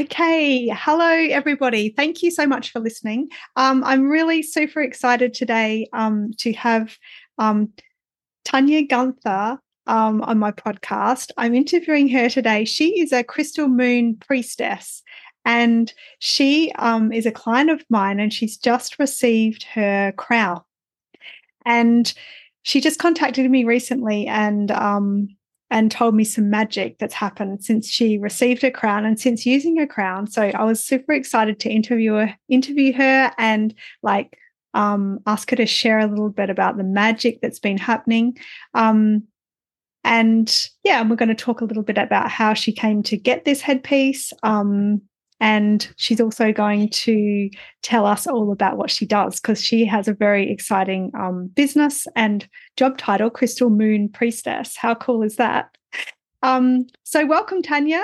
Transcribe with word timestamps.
Okay. 0.00 0.66
Hello, 0.68 1.10
everybody. 1.10 1.90
Thank 1.90 2.22
you 2.22 2.30
so 2.30 2.46
much 2.46 2.70
for 2.70 2.80
listening. 2.80 3.28
Um, 3.56 3.84
I'm 3.84 4.08
really 4.08 4.42
super 4.42 4.80
excited 4.80 5.34
today 5.34 5.88
um, 5.92 6.30
to 6.38 6.54
have 6.54 6.96
um, 7.36 7.70
Tanyia 8.46 8.88
Gunther 8.88 9.58
um, 9.86 10.22
on 10.22 10.38
my 10.38 10.52
podcast. 10.52 11.32
I'm 11.36 11.54
interviewing 11.54 12.08
her 12.08 12.30
today. 12.30 12.64
She 12.64 12.98
is 12.98 13.12
a 13.12 13.22
crystal 13.22 13.68
moon 13.68 14.16
priestess. 14.16 15.02
And 15.44 15.92
she 16.18 16.72
um, 16.78 17.12
is 17.12 17.26
a 17.26 17.32
client 17.32 17.68
of 17.68 17.84
mine, 17.90 18.20
and 18.20 18.32
she's 18.32 18.56
just 18.56 18.98
received 18.98 19.64
her 19.64 20.12
crown. 20.16 20.62
And 21.66 22.10
she 22.62 22.80
just 22.80 22.98
contacted 22.98 23.50
me 23.50 23.64
recently, 23.64 24.26
and 24.26 24.70
um, 24.70 25.28
and 25.70 25.90
told 25.90 26.14
me 26.14 26.24
some 26.24 26.50
magic 26.50 26.98
that's 26.98 27.14
happened 27.14 27.62
since 27.62 27.88
she 27.88 28.18
received 28.18 28.62
her 28.62 28.70
crown 28.70 29.04
and 29.04 29.20
since 29.20 29.46
using 29.46 29.76
her 29.76 29.86
crown. 29.86 30.26
So 30.26 30.42
I 30.42 30.64
was 30.64 30.84
super 30.84 31.12
excited 31.12 31.60
to 31.60 31.70
interview 31.70 32.14
her, 32.14 32.36
interview 32.48 32.92
her 32.94 33.32
and 33.38 33.74
like 34.02 34.36
um, 34.74 35.20
ask 35.26 35.50
her 35.50 35.56
to 35.56 35.66
share 35.66 35.98
a 35.98 36.06
little 36.06 36.28
bit 36.28 36.50
about 36.50 36.76
the 36.76 36.84
magic 36.84 37.40
that's 37.40 37.60
been 37.60 37.78
happening. 37.78 38.36
Um, 38.74 39.24
and 40.02 40.68
yeah, 40.82 41.02
we're 41.02 41.16
going 41.16 41.28
to 41.28 41.34
talk 41.34 41.60
a 41.60 41.64
little 41.66 41.82
bit 41.82 41.98
about 41.98 42.30
how 42.30 42.54
she 42.54 42.72
came 42.72 43.02
to 43.04 43.16
get 43.16 43.44
this 43.44 43.60
headpiece. 43.60 44.32
Um, 44.42 45.02
and 45.40 45.92
she's 45.96 46.20
also 46.20 46.52
going 46.52 46.90
to 46.90 47.50
tell 47.82 48.04
us 48.04 48.26
all 48.26 48.52
about 48.52 48.76
what 48.76 48.90
she 48.90 49.06
does 49.06 49.40
because 49.40 49.62
she 49.62 49.84
has 49.86 50.06
a 50.06 50.14
very 50.14 50.50
exciting 50.50 51.10
um, 51.18 51.46
business 51.48 52.06
and 52.14 52.46
job 52.76 52.98
title, 52.98 53.30
Crystal 53.30 53.70
Moon 53.70 54.08
Priestess. 54.08 54.76
How 54.76 54.94
cool 54.94 55.22
is 55.22 55.36
that? 55.36 55.76
Um, 56.42 56.86
so, 57.04 57.26
welcome, 57.26 57.62
Tanyia. 57.62 58.02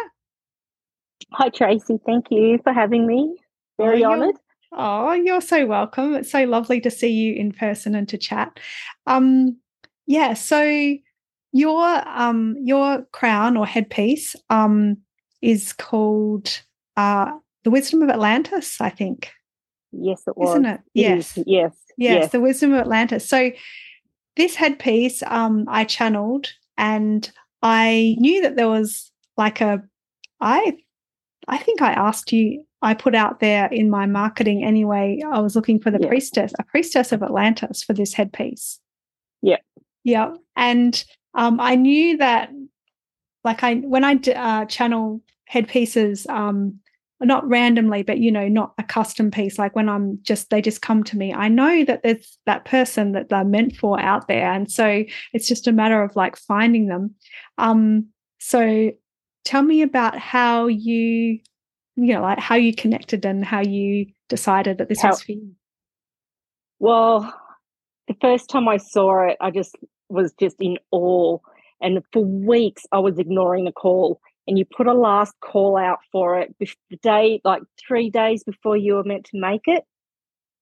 Hi, 1.33 1.51
Traci. 1.51 1.99
Thank 2.07 2.27
you 2.31 2.59
for 2.65 2.73
having 2.73 3.07
me. 3.07 3.37
Very 3.79 4.05
oh, 4.05 4.13
honoured. 4.13 4.37
Oh, 4.73 5.13
you're 5.13 5.41
so 5.41 5.67
welcome. 5.67 6.15
It's 6.15 6.31
so 6.31 6.45
lovely 6.45 6.81
to 6.81 6.91
see 6.91 7.11
you 7.11 7.35
in 7.35 7.53
person 7.53 7.95
and 7.95 8.09
to 8.09 8.19
chat. 8.19 8.59
Um, 9.07 9.59
yeah, 10.07 10.35
so 10.35 10.97
your 11.53 12.09
um, 12.09 12.57
your 12.63 13.07
crown 13.13 13.57
or 13.57 13.67
headpiece 13.67 14.37
um, 14.51 14.99
is 15.43 15.73
called 15.73 16.63
uh, 16.97 17.33
The 17.65 17.71
Wisdom 17.71 18.03
of 18.03 18.11
Atlantis, 18.11 18.81
I 18.81 18.91
think. 18.91 19.31
Yes, 19.93 20.23
it 20.27 20.37
was. 20.37 20.51
Isn't 20.51 20.67
it? 20.67 20.81
it 20.95 21.01
yes. 21.01 21.39
Is. 21.39 21.45
yes. 21.47 21.73
Yes. 21.97 22.23
Yes. 22.23 22.33
The 22.33 22.41
Wisdom 22.41 22.73
of 22.73 22.81
Atlantis. 22.81 23.29
So 23.29 23.51
this 24.37 24.55
headpiece 24.55 25.23
um, 25.27 25.65
I 25.69 25.85
channeled 25.85 26.53
and 26.77 27.31
I 27.63 28.17
knew 28.19 28.43
that 28.43 28.57
there 28.57 28.69
was 28.69 29.11
like 29.37 29.61
a 29.61 29.83
I 30.41 30.77
I 31.49 31.57
think 31.59 31.81
I 31.81 31.93
asked 31.93 32.33
you 32.33 32.65
I 32.83 32.95
put 32.95 33.15
out 33.15 33.41
there 33.41 33.67
in 33.67 33.89
my 33.89 34.07
marketing 34.07 34.63
anyway. 34.63 35.21
I 35.27 35.41
was 35.41 35.57
looking 35.57 35.81
for 35.81 35.91
the 35.91 35.99
yeah. 36.01 36.09
priestess, 36.09 36.53
a 36.59 36.65
priestess 36.65 37.11
of 37.13 37.23
Atlantis 37.23 37.83
for 37.83 37.95
this 37.95 38.13
headpiece. 38.13 38.79
Yeah. 39.43 39.57
Yeah. 40.05 40.35
And 40.55 41.03
um, 41.35 41.59
I 41.59 41.75
knew 41.75 42.19
that 42.19 42.51
like 43.45 43.63
I 43.63 43.77
when 43.77 44.05
I 44.05 44.21
uh, 44.35 44.67
channel 44.67 45.23
headpieces 45.47 46.27
um, 46.29 46.81
not 47.21 47.49
randomly, 47.49 48.03
but 48.03 48.19
you 48.19 48.31
know, 48.31 48.47
not 48.47 48.75
a 48.79 48.83
custom 48.83 49.31
piece. 49.31 49.59
Like 49.59 49.75
when 49.75 49.89
I'm 49.89 50.19
just, 50.23 50.51
they 50.51 50.61
just 50.61 50.83
come 50.83 51.03
to 51.05 51.17
me. 51.17 51.33
I 51.33 51.49
know 51.49 51.85
that 51.85 52.03
there's 52.03 52.39
that 52.45 52.65
person 52.67 53.13
that 53.13 53.31
they're 53.31 53.45
meant 53.45 53.77
for 53.77 53.99
out 53.99 54.29
there, 54.29 54.53
and 54.53 54.71
so 54.71 55.05
it's 55.33 55.49
just 55.49 55.67
a 55.67 55.73
matter 55.73 56.03
of 56.03 56.15
like 56.15 56.37
finding 56.37 56.89
them. 56.89 57.15
Um, 57.57 58.09
so 58.39 58.91
tell 59.45 59.63
me 59.63 59.81
about 59.83 60.19
how 60.19 60.67
you, 60.67 61.39
you 61.97 62.15
know, 62.15 62.21
like 62.21 62.39
how 62.39 62.57
you 62.57 62.75
connected 62.75 63.25
and 63.25 63.45
how 63.45 63.61
you 63.61 64.07
decided 64.29 64.79
that 64.79 64.89
this 64.89 65.01
how, 65.01 65.11
was 65.11 65.23
for 65.23 65.33
you. 65.33 65.53
Well, 66.79 67.35
the 68.09 68.17
first 68.21 68.51
time 68.51 68.69
I 68.69 68.77
saw 68.77 69.27
it, 69.29 69.39
I 69.41 69.51
just 69.51 69.75
was 70.11 70.35
just 70.39 70.57
in 70.61 70.77
awe, 70.91 71.39
and 71.81 72.03
for 72.13 72.25
weeks 72.25 72.83
I 72.93 72.99
was 72.99 73.19
ignoring 73.19 73.65
the 73.65 73.73
call 73.73 74.21
and 74.47 74.59
you 74.59 74.65
put 74.65 74.87
a 74.87 74.95
last 74.95 75.35
call 75.41 75.77
out 75.77 75.99
for 76.13 76.39
it 76.39 76.55
the 76.59 76.97
day, 77.03 77.41
like 77.45 77.63
three 77.87 78.11
days 78.11 78.45
before 78.45 78.77
you 78.77 78.95
were 78.95 79.05
meant 79.05 79.25
to 79.27 79.41
make 79.41 79.63
it. 79.67 79.85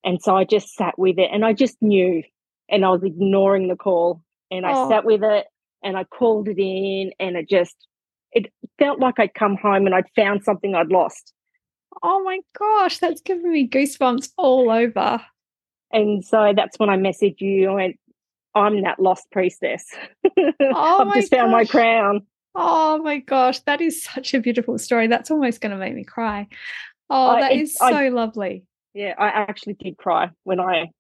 And 0.05 0.21
so 0.21 0.37
I 0.37 0.45
just 0.45 0.75
sat 0.75 0.99
with 0.99 1.19
it 1.19 1.31
and 1.33 1.45
I 1.45 1.53
just 1.53 1.77
knew 1.81 2.23
and 2.69 2.85
I 2.85 2.91
was 2.91 3.03
ignoring 3.03 3.69
the 3.69 3.77
call 3.77 4.23
and 4.51 4.67
I 4.67 4.73
oh. 4.75 4.89
sat 4.89 5.05
with 5.05 5.23
it 5.23 5.47
and 5.83 5.97
I 5.97 6.05
called 6.05 6.49
it 6.49 6.59
in 6.59 7.13
and 7.19 7.37
it 7.37 7.49
just, 7.49 7.75
it 8.33 8.53
felt 8.79 9.01
like 9.01 9.19
I'd 9.19 9.35
come 9.35 9.57
home 9.57 9.87
and 9.87 9.95
I'd 9.95 10.09
found 10.17 10.45
something 10.45 10.75
I'd 10.75 10.89
lost. 10.89 11.33
Oh 12.03 12.23
my 12.25 12.41
gosh, 12.59 12.99
that's 12.99 13.21
giving 13.21 13.53
me 13.53 13.69
goosebumps 13.69 14.31
all 14.37 14.71
over. 14.71 15.21
And 15.93 16.25
so 16.25 16.53
that's 16.57 16.79
when 16.79 16.91
I 16.91 16.97
messaged 16.97 17.41
you. 17.41 17.71
I 17.71 17.75
went, 17.75 17.97
I'm 18.55 18.83
that 18.83 19.01
lost 19.01 19.31
priestess. 19.31 19.85
Oh 20.61 21.09
I've 21.09 21.15
just 21.15 21.31
gosh. 21.31 21.39
found 21.39 21.53
my 21.53 21.65
crown. 21.65 22.27
Oh 22.55 23.03
my 23.03 23.19
gosh, 23.19 23.61
that 23.61 23.81
is 23.81 24.03
such 24.03 24.35
a 24.35 24.41
beautiful 24.41 24.79
story. 24.79 25.07
That's 25.07 25.31
almost 25.31 25.61
going 25.61 25.73
to 25.73 25.79
make 25.79 25.95
me 25.95 26.05
cry. 26.05 26.47
Oh, 27.11 27.39
that 27.39 27.53
is 27.53 27.75
so 27.75 27.85
I, 27.85 28.09
lovely. 28.09 28.65
Yeah, 28.95 29.15
I 29.19 29.29
actually 29.29 29.75
did 29.75 29.97
cry 29.97 30.31
when 30.45 30.61
I 30.61 30.91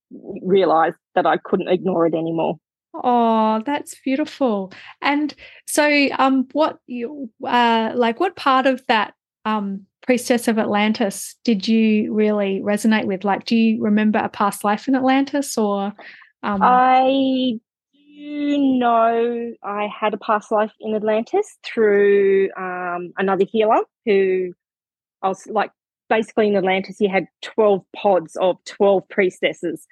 realized 0.43 0.97
that 1.15 1.27
I 1.27 1.39
couldn't 1.39 1.69
ignore 1.69 2.07
it 2.07 2.15
anymore. 2.15 2.57
Oh, 2.93 3.63
that's 3.65 3.97
beautiful. 4.05 4.73
And 5.01 5.35
so 5.67 6.09
um 6.19 6.47
what 6.53 6.79
you 6.87 7.31
uh 7.45 7.93
like 7.95 8.21
what 8.21 8.37
part 8.37 8.67
of 8.67 8.87
that 8.87 9.15
um 9.45 9.87
priestess 10.03 10.49
of 10.49 10.59
Atlantis 10.59 11.35
did 11.45 11.67
you 11.67 12.13
really 12.13 12.61
resonate 12.65 13.07
with? 13.07 13.25
Like 13.25 13.47
do 13.47 13.57
you 13.57 13.83
remember 13.83 14.19
a 14.19 14.29
past 14.29 14.63
life 14.63 14.87
in 14.87 14.95
Atlantis 14.95 15.59
or 15.59 15.93
um 16.43 16.63
I 16.63 17.59
know 18.25 19.55
I 19.63 19.89
had 19.89 20.15
a 20.15 20.19
past 20.19 20.51
life 20.53 20.73
in 20.81 20.95
Atlantis 20.95 21.59
through 21.65 22.51
um, 22.57 23.13
another 23.17 23.45
healer 23.51 23.81
who 24.05 24.53
I 25.23 25.29
was 25.29 25.47
like 25.47 25.71
basically 26.09 26.49
in 26.49 26.57
Atlantis, 26.57 27.01
you 27.01 27.09
had 27.09 27.27
12 27.43 27.83
pods 27.97 28.37
of 28.37 28.57
12 28.67 29.09
priestesses. 29.09 29.87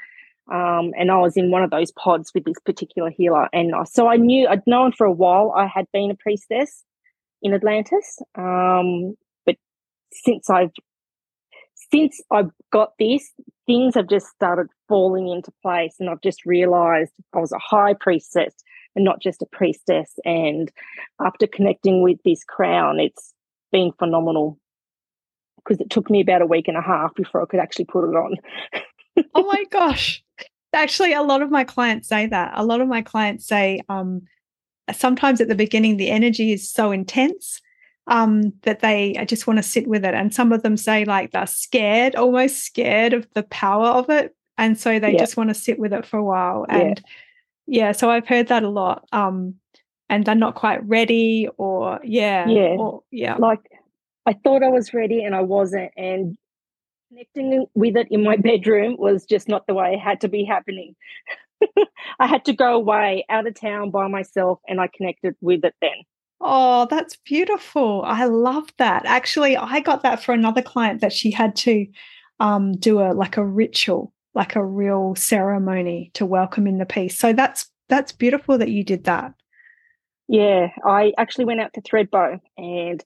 Um, 0.52 0.92
and 0.98 1.10
I 1.10 1.18
was 1.18 1.36
in 1.36 1.50
one 1.50 1.62
of 1.62 1.70
those 1.70 1.92
pods 1.92 2.32
with 2.34 2.44
this 2.44 2.58
particular 2.64 3.10
healer. 3.10 3.48
And 3.52 3.72
so 3.88 4.08
I 4.08 4.16
knew, 4.16 4.48
I'd 4.48 4.66
known 4.66 4.92
for 4.92 5.06
a 5.06 5.12
while 5.12 5.52
I 5.56 5.66
had 5.66 5.86
been 5.92 6.10
a 6.10 6.16
priestess 6.16 6.84
in 7.42 7.54
Atlantis. 7.54 8.18
Um, 8.36 9.14
but 9.46 9.56
since 10.12 10.50
I've 10.50 10.72
since 11.92 12.20
I 12.30 12.44
got 12.72 12.92
this, 12.98 13.30
things 13.66 13.94
have 13.94 14.08
just 14.08 14.26
started 14.28 14.68
falling 14.88 15.28
into 15.28 15.52
place, 15.62 15.96
and 16.00 16.08
I've 16.08 16.22
just 16.22 16.44
realized 16.46 17.12
I 17.34 17.38
was 17.38 17.52
a 17.52 17.58
high 17.58 17.94
priestess 17.94 18.54
and 18.96 19.04
not 19.04 19.20
just 19.20 19.42
a 19.42 19.46
priestess. 19.46 20.10
And 20.24 20.70
after 21.20 21.46
connecting 21.46 22.02
with 22.02 22.18
this 22.24 22.44
crown, 22.44 22.98
it's 22.98 23.32
been 23.70 23.92
phenomenal 23.98 24.58
because 25.56 25.80
it 25.80 25.90
took 25.90 26.10
me 26.10 26.20
about 26.20 26.42
a 26.42 26.46
week 26.46 26.68
and 26.68 26.76
a 26.76 26.82
half 26.82 27.14
before 27.14 27.42
I 27.42 27.46
could 27.46 27.60
actually 27.60 27.84
put 27.84 28.08
it 28.08 28.16
on. 28.16 28.36
oh 29.34 29.46
my 29.46 29.64
gosh. 29.70 30.22
Actually, 30.74 31.12
a 31.12 31.22
lot 31.22 31.42
of 31.42 31.50
my 31.50 31.64
clients 31.64 32.08
say 32.08 32.26
that. 32.26 32.52
A 32.54 32.64
lot 32.64 32.80
of 32.80 32.88
my 32.88 33.02
clients 33.02 33.46
say 33.46 33.80
um, 33.88 34.22
sometimes 34.92 35.40
at 35.40 35.48
the 35.48 35.54
beginning, 35.54 35.98
the 35.98 36.10
energy 36.10 36.52
is 36.52 36.70
so 36.70 36.90
intense 36.90 37.60
um, 38.06 38.52
that 38.62 38.80
they 38.80 39.24
just 39.26 39.46
want 39.46 39.58
to 39.58 39.62
sit 39.62 39.86
with 39.86 40.04
it. 40.04 40.14
And 40.14 40.34
some 40.34 40.52
of 40.52 40.62
them 40.62 40.76
say 40.76 41.04
like 41.04 41.32
they're 41.32 41.46
scared, 41.46 42.16
almost 42.16 42.64
scared 42.64 43.12
of 43.12 43.26
the 43.34 43.44
power 43.44 43.86
of 43.86 44.10
it. 44.10 44.34
And 44.58 44.78
so 44.78 44.98
they 44.98 45.12
yeah. 45.12 45.18
just 45.18 45.36
want 45.36 45.50
to 45.50 45.54
sit 45.54 45.78
with 45.78 45.92
it 45.92 46.06
for 46.06 46.18
a 46.18 46.24
while. 46.24 46.66
And 46.68 47.00
yeah, 47.66 47.86
yeah 47.86 47.92
so 47.92 48.10
I've 48.10 48.26
heard 48.26 48.48
that 48.48 48.64
a 48.64 48.68
lot. 48.68 49.06
Um, 49.12 49.54
and 50.08 50.24
they're 50.24 50.34
not 50.34 50.56
quite 50.56 50.86
ready 50.86 51.48
or 51.56 52.00
yeah. 52.04 52.46
Yeah. 52.48 52.76
Or, 52.78 53.02
yeah. 53.10 53.36
Like 53.36 53.60
I 54.26 54.34
thought 54.34 54.62
I 54.62 54.68
was 54.68 54.92
ready 54.92 55.24
and 55.24 55.34
I 55.34 55.40
wasn't. 55.40 55.90
And 55.96 56.36
connecting 57.08 57.66
with 57.74 57.96
it 57.96 58.08
in 58.10 58.22
my 58.22 58.36
bedroom 58.38 58.96
was 58.98 59.24
just 59.24 59.48
not 59.48 59.66
the 59.66 59.74
way 59.74 59.94
it 59.94 60.00
had 60.00 60.20
to 60.22 60.28
be 60.28 60.44
happening. 60.44 60.96
I 62.18 62.26
had 62.26 62.44
to 62.46 62.52
go 62.52 62.74
away 62.74 63.24
out 63.28 63.46
of 63.46 63.54
town 63.54 63.90
by 63.90 64.08
myself 64.08 64.58
and 64.68 64.80
I 64.80 64.88
connected 64.94 65.34
with 65.40 65.64
it 65.64 65.74
then. 65.80 66.02
Oh, 66.44 66.88
that's 66.90 67.16
beautiful. 67.16 68.02
I 68.04 68.24
love 68.24 68.68
that. 68.78 69.06
Actually, 69.06 69.56
I 69.56 69.78
got 69.78 70.02
that 70.02 70.22
for 70.22 70.32
another 70.32 70.60
client 70.60 71.00
that 71.00 71.12
she 71.12 71.30
had 71.30 71.54
to 71.56 71.86
um, 72.40 72.72
do 72.72 72.98
a 73.00 73.14
like 73.14 73.36
a 73.36 73.46
ritual, 73.46 74.12
like 74.34 74.56
a 74.56 74.64
real 74.64 75.14
ceremony 75.14 76.10
to 76.14 76.26
welcome 76.26 76.66
in 76.66 76.78
the 76.78 76.86
piece. 76.86 77.16
So 77.16 77.32
that's 77.32 77.70
that's 77.88 78.10
beautiful 78.10 78.58
that 78.58 78.70
you 78.70 78.82
did 78.82 79.04
that. 79.04 79.34
Yeah, 80.26 80.68
I 80.84 81.12
actually 81.16 81.44
went 81.44 81.60
out 81.60 81.74
to 81.74 81.80
Thredbo 81.80 82.40
and 82.58 83.04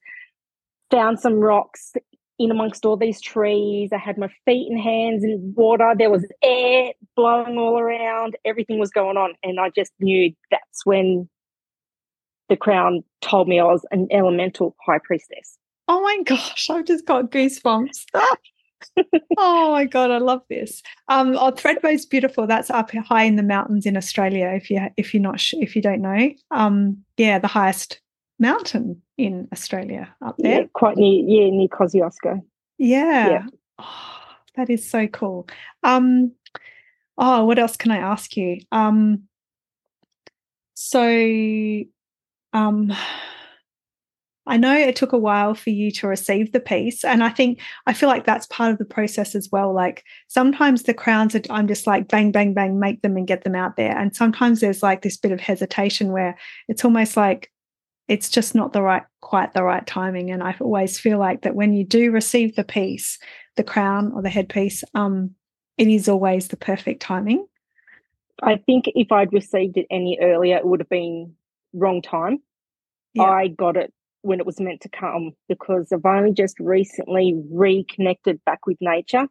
found 0.91 1.21
some 1.21 1.35
rocks 1.35 1.93
in 2.39 2.51
amongst 2.51 2.87
all 2.87 2.97
these 2.97 3.21
trees. 3.21 3.91
I 3.93 3.99
had 3.99 4.17
my 4.17 4.29
feet 4.47 4.71
and 4.71 4.81
hands 4.81 5.25
in 5.25 5.53
water. 5.57 5.93
There 5.99 6.11
was 6.11 6.25
air 6.43 6.93
blowing 7.17 7.59
all 7.59 7.79
around. 7.79 8.37
Everything 8.47 8.79
was 8.79 8.91
going 8.91 9.17
on. 9.17 9.35
And 9.43 9.59
I 9.61 9.71
just 9.71 9.93
knew 10.01 10.33
that's 10.51 10.87
when 10.87 11.29
the 12.49 12.57
crown 12.57 13.03
told 13.21 13.49
me 13.49 13.61
I 13.61 13.65
was 13.65 13.85
an 13.91 14.09
elemental 14.11 14.77
high 14.85 15.01
priestess. 15.03 15.59
Oh 15.89 16.01
my 16.01 16.23
gosh, 16.25 16.69
I've 16.71 16.85
just 16.85 17.07
got 17.07 17.31
goosebumps. 17.31 18.05
oh 19.39 19.73
my 19.73 19.85
god, 19.85 20.11
I 20.11 20.19
love 20.19 20.43
this. 20.49 20.83
Um, 21.09 21.37
oh, 21.37 21.53
Thredbo's 21.53 22.07
beautiful. 22.07 22.47
That's 22.47 22.71
up 22.71 22.91
high 22.93 23.25
in 23.25 23.37
the 23.37 23.43
mountains 23.43 23.87
in 23.87 23.97
Australia. 23.97 24.49
If 24.55 24.71
you 24.71 24.87
if 24.97 25.15
you're 25.15 25.23
not 25.23 25.43
if 25.53 25.77
you 25.77 25.83
don't 25.83 26.03
know, 26.03 26.31
um, 26.51 26.99
yeah, 27.17 27.39
the 27.39 27.47
highest 27.49 28.01
mountain 28.39 29.01
in 29.17 29.49
Australia 29.53 30.15
up 30.25 30.37
there. 30.39 30.63
Yeah, 30.63 30.67
quite 30.75 30.97
near 30.97 31.25
yeah 31.27 31.51
near 31.51 31.69
Kosciuszko. 31.69 32.43
Yeah. 32.79 33.29
yeah. 33.29 33.47
Oh, 33.79 34.23
that 34.57 34.71
is 34.71 34.89
so 34.89 35.07
cool. 35.07 35.49
Um, 35.83 36.33
oh, 37.19 37.45
what 37.45 37.59
else 37.59 37.77
can 37.77 37.91
I 37.91 37.99
ask 37.99 38.37
you? 38.37 38.61
Um, 38.73 39.25
so, 40.75 41.01
um, 42.57 42.93
I 44.47 44.57
know 44.57 44.75
it 44.75 44.97
took 44.97 45.13
a 45.13 45.19
while 45.19 45.55
for 45.55 45.71
you 45.71 45.91
to 45.93 46.07
receive 46.07 46.53
the 46.53 46.61
piece. 46.61 47.05
And 47.05 47.23
I 47.23 47.31
think, 47.31 47.61
I 47.87 47.93
feel 47.93 48.09
like 48.09 48.25
that's 48.25 48.47
part 48.47 48.73
of 48.73 48.79
the 48.79 48.85
process 48.85 49.35
as 49.35 49.49
well. 49.51 49.75
Like 49.75 50.05
sometimes 50.29 50.85
the 50.85 50.95
crowns 50.95 51.35
are, 51.35 51.43
I'm 51.51 51.67
just 51.67 51.87
like 51.87 52.09
bang, 52.09 52.31
bang, 52.31 52.55
bang, 52.55 52.79
make 52.79 53.03
them 53.03 53.17
and 53.17 53.27
get 53.27 53.45
them 53.45 53.57
out 53.57 53.77
there. 53.77 53.97
And 53.97 54.15
sometimes 54.15 54.61
there's 54.61 54.83
like 54.83 55.03
this 55.03 55.17
bit 55.17 55.33
of 55.33 55.41
hesitation 55.41 56.13
where 56.13 56.39
it's 56.69 56.85
almost 56.85 57.17
like 57.17 57.51
it's 58.09 58.31
just 58.31 58.55
not 58.55 58.73
the 58.73 58.83
right, 58.83 59.03
quite 59.21 59.53
the 59.53 59.65
right 59.65 59.87
timing. 59.87 60.31
And 60.31 60.43
I 60.43 60.55
always 60.61 60.99
feel 60.99 61.19
like 61.19 61.43
that 61.43 61.57
when 61.57 61.73
you 61.73 61.85
do 61.85 62.13
receive 62.13 62.55
the 62.55 62.65
piece, 62.65 63.19
the 63.57 63.65
crown 63.65 64.13
or 64.15 64.23
the 64.23 64.31
headpiece, 64.31 64.85
um, 64.95 65.35
it 65.77 65.89
is 65.89 66.09
always 66.09 66.49
the 66.49 66.57
perfect 66.57 67.03
timing. 67.03 67.47
I 68.43 68.57
think 68.65 68.85
if 68.95 69.11
I'd 69.11 69.33
received 69.33 69.77
it 69.77 69.87
any 69.91 70.19
earlier, 70.23 70.57
it 70.57 70.67
would 70.67 70.81
have 70.81 70.89
been 70.89 71.35
wrong 71.73 72.01
time. 72.01 72.39
Yeah. 73.17 73.25
I 73.25 73.49
got 73.49 73.77
it 73.77 73.93
when 74.23 74.41
it 74.41 74.47
was 74.47 74.61
meant 74.61 74.81
to 74.83 74.89
come 74.89 75.33
because 75.49 75.93
I've 75.93 76.05
only 76.05 76.33
just 76.33 76.59
recently 76.59 77.35
reconnected 77.51 78.45
back 78.45 78.67
with 78.67 78.77
nature 78.81 79.27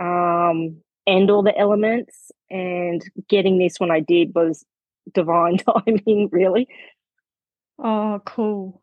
um, 0.00 0.76
and 1.06 1.30
all 1.30 1.42
the 1.42 1.56
elements. 1.56 2.30
And 2.50 3.02
getting 3.28 3.58
this 3.58 3.78
when 3.78 3.90
I 3.90 4.00
did 4.00 4.34
was 4.34 4.64
divine 5.12 5.58
timing, 5.86 6.28
really. 6.32 6.68
Oh, 7.78 8.20
cool. 8.24 8.80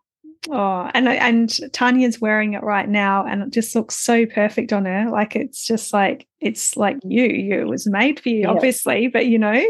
Oh, 0.50 0.90
and 0.96 1.08
and 1.08 1.50
Tanyia's 1.72 2.20
wearing 2.20 2.54
it 2.54 2.64
right 2.64 2.90
now, 2.90 3.26
and 3.26 3.44
it 3.44 3.52
just 3.52 3.76
looks 3.76 3.96
so 3.96 4.26
perfect 4.26 4.74
on 4.74 4.86
her. 4.86 5.08
Like 5.10 5.36
it's 5.36 5.68
just 5.68 5.94
like 5.94 6.28
it's 6.40 6.76
like 6.76 6.98
you. 7.04 7.26
You 7.26 7.62
it 7.62 7.68
was 7.68 7.88
made 7.88 8.20
for 8.20 8.30
you, 8.30 8.42
yeah. 8.42 8.50
obviously, 8.50 9.08
but 9.08 9.28
you 9.28 9.38
know, 9.38 9.64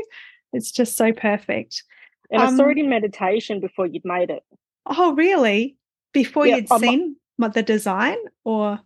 it's 0.54 0.72
just 0.72 0.96
so 0.96 1.12
perfect. 1.12 1.84
And 2.30 2.42
um, 2.42 2.54
I 2.54 2.58
saw 2.58 2.70
it 2.70 2.74
um 2.74 2.78
in 2.78 2.90
meditation 2.90 3.60
before 3.60 3.86
you'd 3.86 4.06
made 4.06 4.30
it. 4.30 4.44
Oh, 4.86 5.14
really? 5.14 5.78
Before 6.14 6.46
yeah, 6.46 6.58
you'd 6.58 6.72
I'm, 6.72 6.80
seen 6.80 7.16
the 7.38 7.62
design, 7.62 8.18
or 8.44 8.80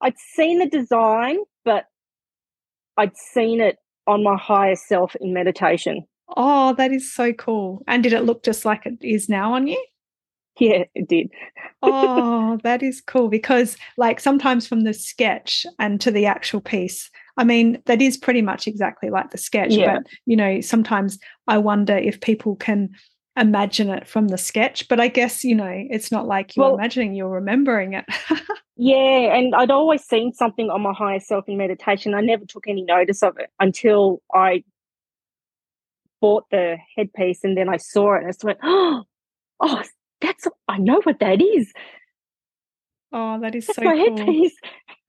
I'd 0.00 0.18
seen 0.18 0.58
the 0.58 0.68
design, 0.68 1.38
but 1.64 1.86
I'd 2.96 3.16
seen 3.16 3.60
it 3.60 3.76
on 4.06 4.22
my 4.22 4.36
higher 4.36 4.76
self 4.76 5.14
in 5.20 5.32
meditation. 5.32 6.06
Oh, 6.36 6.74
that 6.74 6.92
is 6.92 7.12
so 7.12 7.32
cool. 7.32 7.82
And 7.86 8.02
did 8.02 8.12
it 8.12 8.24
look 8.24 8.42
just 8.42 8.64
like 8.64 8.86
it 8.86 8.98
is 9.02 9.28
now 9.28 9.54
on 9.54 9.66
you? 9.66 9.84
Yeah, 10.58 10.84
it 10.94 11.08
did. 11.08 11.30
oh, 11.82 12.58
that 12.64 12.82
is 12.82 13.00
cool 13.00 13.28
because, 13.28 13.76
like, 13.96 14.20
sometimes 14.20 14.66
from 14.66 14.82
the 14.82 14.92
sketch 14.92 15.64
and 15.78 16.00
to 16.00 16.10
the 16.10 16.26
actual 16.26 16.60
piece, 16.60 17.10
I 17.36 17.44
mean, 17.44 17.82
that 17.86 18.02
is 18.02 18.18
pretty 18.18 18.42
much 18.42 18.66
exactly 18.66 19.08
like 19.08 19.30
the 19.30 19.38
sketch. 19.38 19.72
Yeah. 19.72 19.94
But, 19.94 20.06
you 20.26 20.36
know, 20.36 20.60
sometimes 20.60 21.18
I 21.46 21.56
wonder 21.58 21.96
if 21.96 22.20
people 22.20 22.56
can 22.56 22.90
imagine 23.40 23.88
it 23.90 24.06
from 24.06 24.28
the 24.28 24.38
sketch. 24.38 24.88
But 24.88 25.00
I 25.00 25.08
guess, 25.08 25.44
you 25.44 25.54
know, 25.54 25.72
it's 25.90 26.12
not 26.12 26.26
like 26.26 26.54
you're 26.54 26.66
well, 26.66 26.74
imagining, 26.74 27.14
you're 27.14 27.28
remembering 27.28 27.94
it. 27.94 28.04
yeah. 28.76 29.34
And 29.34 29.54
I'd 29.54 29.70
always 29.70 30.04
seen 30.04 30.32
something 30.32 30.70
on 30.70 30.82
my 30.82 30.92
higher 30.92 31.20
self 31.20 31.48
in 31.48 31.56
meditation. 31.56 32.14
I 32.14 32.20
never 32.20 32.44
took 32.44 32.66
any 32.68 32.82
notice 32.82 33.22
of 33.22 33.38
it 33.38 33.50
until 33.58 34.22
I 34.34 34.64
bought 36.20 36.44
the 36.50 36.76
headpiece 36.96 37.40
and 37.42 37.56
then 37.56 37.68
I 37.68 37.78
saw 37.78 38.14
it 38.14 38.18
and 38.18 38.26
I 38.26 38.30
just 38.30 38.44
went, 38.44 38.58
oh, 38.62 39.04
oh 39.60 39.82
that's 40.20 40.46
I 40.68 40.78
know 40.78 41.00
what 41.04 41.18
that 41.20 41.40
is. 41.40 41.72
Oh, 43.12 43.40
that 43.40 43.54
is 43.54 43.66
that's 43.66 43.76
so 43.76 43.84
my 43.84 43.94
cool. 43.94 44.16
headpiece. 44.18 44.56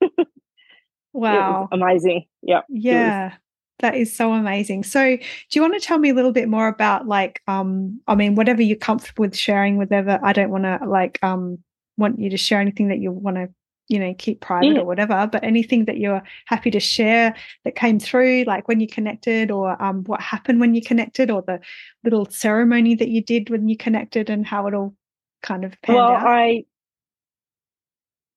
wow. 1.14 1.68
amazing. 1.72 2.26
Yeah. 2.42 2.62
Yeah. 2.70 3.34
That 3.82 3.96
is 3.96 4.16
so 4.16 4.34
amazing. 4.34 4.84
So, 4.84 5.18
do 5.18 5.22
you 5.52 5.62
want 5.62 5.74
to 5.74 5.86
tell 5.86 5.98
me 5.98 6.10
a 6.10 6.14
little 6.14 6.32
bit 6.32 6.48
more 6.48 6.68
about 6.68 7.08
like 7.08 7.42
um 7.48 8.00
I 8.08 8.16
mean 8.16 8.36
whatever 8.36 8.62
you're 8.62 8.78
comfortable 8.78 9.24
with 9.24 9.36
sharing 9.36 9.78
whatever 9.78 10.20
I 10.24 10.34
don't 10.34 10.50
want 10.50 10.64
to 10.64 10.80
like 10.88 11.20
um 11.22 11.60
want 11.98 12.20
you 12.20 12.30
to 12.30 12.38
share 12.38 12.60
anything 12.60 12.88
that 12.88 13.00
you 13.00 13.12
want 13.12 13.38
to 13.38 13.50
you 13.92 14.00
know 14.00 14.14
keep 14.18 14.40
private 14.40 14.68
yeah. 14.68 14.80
or 14.80 14.86
whatever 14.86 15.28
but 15.30 15.44
anything 15.44 15.86
that 15.86 15.98
you're 15.98 16.24
happy 16.46 16.72
to 16.72 16.80
share 16.80 17.36
that 17.66 17.76
came 17.76 18.00
through 18.00 18.44
like 18.48 18.68
when 18.70 18.80
you 18.80 18.88
connected 18.88 19.52
or 19.52 19.80
um, 19.84 20.04
what 20.06 20.22
happened 20.22 20.62
when 20.62 20.74
you 20.74 20.82
connected 20.82 21.30
or 21.30 21.42
the 21.42 21.60
little 22.04 22.26
ceremony 22.30 22.96
that 22.96 23.10
you 23.10 23.22
did 23.22 23.50
when 23.50 23.68
you 23.68 23.76
connected 23.76 24.30
and 24.30 24.48
how 24.48 24.66
it 24.66 24.74
all 24.74 24.96
kind 25.44 25.66
of 25.66 25.80
panned 25.82 25.98
well 25.98 26.12
out? 26.12 26.26
i 26.26 26.64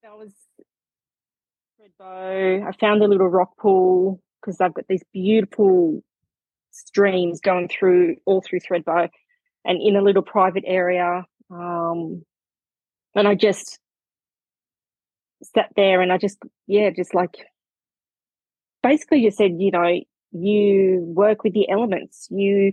that 0.02 0.16
was 0.16 0.32
Thredbo. 1.80 2.66
i 2.66 2.72
found 2.80 3.02
a 3.02 3.06
little 3.06 3.28
rock 3.28 3.56
pool 3.56 4.20
because 4.44 4.60
i've 4.60 4.74
got 4.74 4.84
these 4.88 5.04
beautiful 5.12 6.02
streams 6.70 7.40
going 7.40 7.68
through 7.68 8.16
all 8.26 8.42
through 8.42 8.60
Thredbo 8.60 9.08
and 9.64 9.80
in 9.80 9.96
a 9.96 10.02
little 10.02 10.22
private 10.22 10.64
area 10.66 11.24
um, 11.50 12.24
and 13.14 13.28
i 13.28 13.34
just 13.34 13.78
sat 15.54 15.70
there 15.76 16.00
and 16.00 16.12
I 16.12 16.18
just, 16.18 16.38
yeah, 16.66 16.90
just 16.90 17.14
like 17.14 17.46
basically 18.82 19.18
you 19.18 19.30
said, 19.30 19.56
you 19.58 19.70
know, 19.70 20.00
you 20.32 21.04
work 21.06 21.44
with 21.44 21.52
the 21.52 21.68
elements, 21.68 22.28
you 22.30 22.72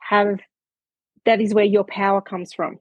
have 0.00 0.40
that 1.24 1.40
is 1.40 1.54
where 1.54 1.64
your 1.64 1.84
power 1.84 2.20
comes 2.20 2.52
from. 2.52 2.78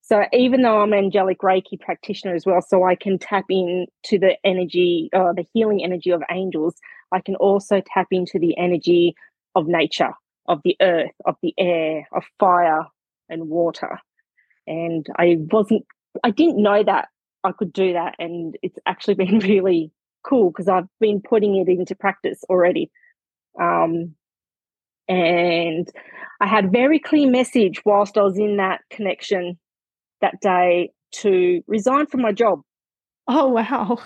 So 0.00 0.24
even 0.32 0.62
though 0.62 0.80
I'm 0.80 0.92
an 0.92 0.98
angelic 0.98 1.40
Reiki 1.40 1.80
practitioner 1.80 2.34
as 2.34 2.44
well, 2.44 2.60
so 2.60 2.84
I 2.84 2.94
can 2.94 3.18
tap 3.18 3.44
into 3.48 4.18
the 4.18 4.36
energy, 4.44 5.08
uh, 5.14 5.32
the 5.32 5.46
healing 5.52 5.82
energy 5.82 6.10
of 6.10 6.22
angels, 6.30 6.74
I 7.12 7.20
can 7.20 7.36
also 7.36 7.82
tap 7.86 8.08
into 8.10 8.38
the 8.38 8.56
energy 8.58 9.14
of 9.54 9.66
nature, 9.66 10.12
of 10.46 10.60
the 10.64 10.76
earth, 10.80 11.12
of 11.24 11.36
the 11.42 11.54
air, 11.58 12.08
of 12.12 12.24
fire 12.38 12.86
and 13.28 13.48
water. 13.48 13.98
And 14.66 15.06
I 15.16 15.38
wasn't, 15.52 15.86
I 16.22 16.30
didn't 16.30 16.62
know 16.62 16.82
that 16.82 17.08
I 17.44 17.52
could 17.52 17.72
do 17.72 17.92
that. 17.92 18.14
And 18.18 18.56
it's 18.62 18.78
actually 18.86 19.14
been 19.24 19.38
really 19.38 19.90
cool 20.22 20.50
because 20.50 20.68
I've 20.68 20.88
been 21.00 21.20
putting 21.20 21.56
it 21.56 21.68
into 21.68 21.94
practice 21.94 22.42
already. 22.48 22.90
Um, 23.60 24.14
and 25.06 25.88
I 26.40 26.46
had 26.46 26.72
very 26.72 26.98
clear 26.98 27.30
message 27.30 27.82
whilst 27.84 28.16
I 28.16 28.22
was 28.22 28.38
in 28.38 28.56
that 28.56 28.80
connection 28.90 29.58
that 30.20 30.40
day 30.40 30.92
to 31.12 31.62
resign 31.66 32.06
from 32.06 32.22
my 32.22 32.32
job. 32.32 32.62
Oh, 33.28 33.48
wow. 33.48 33.98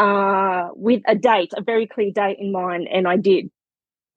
Uh, 0.00 0.68
with 0.74 1.02
a 1.06 1.14
date, 1.14 1.52
a 1.56 1.62
very 1.62 1.86
clear 1.86 2.10
date 2.10 2.38
in 2.40 2.52
mind, 2.52 2.88
and 2.90 3.06
I 3.06 3.16
did. 3.16 3.50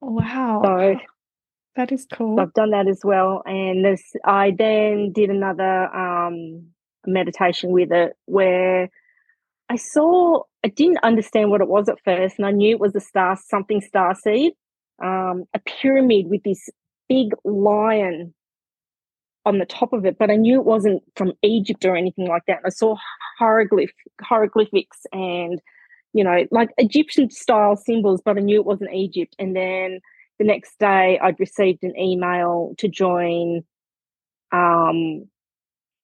Wow. 0.00 0.62
So 0.64 0.96
that 1.76 1.92
is 1.92 2.06
cool. 2.12 2.40
I've 2.40 2.54
done 2.54 2.70
that 2.70 2.88
as 2.88 3.00
well. 3.04 3.42
And 3.44 3.84
this 3.84 4.02
I 4.24 4.54
then 4.56 5.12
did 5.12 5.30
another 5.30 5.94
um 5.94 6.68
meditation 7.06 7.70
with 7.70 7.92
it 7.92 8.14
where 8.24 8.88
I 9.68 9.76
saw, 9.76 10.42
I 10.64 10.68
didn't 10.68 10.98
understand 11.02 11.50
what 11.50 11.60
it 11.60 11.68
was 11.68 11.88
at 11.88 11.98
first, 12.04 12.36
and 12.38 12.46
I 12.46 12.50
knew 12.50 12.70
it 12.70 12.80
was 12.80 12.94
a 12.94 13.00
star, 13.00 13.36
something 13.36 13.80
star 13.80 14.14
seed, 14.14 14.52
um, 15.02 15.44
a 15.54 15.58
pyramid 15.66 16.26
with 16.28 16.42
this 16.44 16.68
big 17.08 17.32
lion 17.44 18.34
on 19.46 19.58
the 19.58 19.66
top 19.66 19.92
of 19.92 20.06
it, 20.06 20.16
but 20.18 20.30
I 20.30 20.36
knew 20.36 20.58
it 20.60 20.66
wasn't 20.66 21.02
from 21.16 21.32
Egypt 21.42 21.84
or 21.84 21.96
anything 21.96 22.26
like 22.26 22.44
that. 22.46 22.58
And 22.58 22.66
I 22.66 22.70
saw 22.70 22.96
hieroglyph, 23.38 23.92
hieroglyphics 24.22 25.06
and, 25.12 25.60
you 26.14 26.24
know, 26.24 26.46
like 26.50 26.70
Egyptian 26.78 27.30
style 27.30 27.76
symbols, 27.76 28.22
but 28.24 28.38
I 28.38 28.40
knew 28.40 28.60
it 28.60 28.66
wasn't 28.66 28.94
Egypt. 28.94 29.36
And 29.38 29.54
then 29.54 30.00
the 30.38 30.44
next 30.44 30.78
day, 30.78 31.18
I'd 31.22 31.38
received 31.38 31.82
an 31.82 31.98
email 31.98 32.74
to 32.78 32.88
join 32.88 33.64
um, 34.52 35.28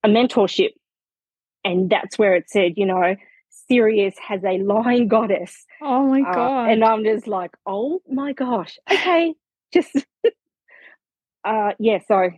a 0.02 0.08
mentorship 0.08 0.70
and 1.64 1.90
that's 1.90 2.18
where 2.18 2.34
it 2.34 2.48
said, 2.48 2.74
you 2.76 2.86
know, 2.86 3.16
Sirius 3.68 4.14
has 4.18 4.42
a 4.44 4.58
lion 4.58 5.08
goddess. 5.08 5.66
Oh 5.82 6.06
my 6.06 6.20
uh, 6.22 6.34
god! 6.34 6.70
and 6.70 6.84
I'm 6.84 7.04
just 7.04 7.26
like, 7.26 7.52
oh 7.66 8.00
my 8.08 8.32
gosh, 8.32 8.78
okay, 8.90 9.34
just 9.72 9.94
uh, 11.44 11.72
yeah. 11.78 11.98
So 12.06 12.30